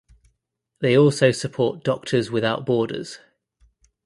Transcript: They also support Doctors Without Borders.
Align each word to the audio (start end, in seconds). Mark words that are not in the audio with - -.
They 0.79 0.97
also 0.97 1.29
support 1.29 1.83
Doctors 1.83 2.31
Without 2.31 2.65
Borders. 2.65 3.19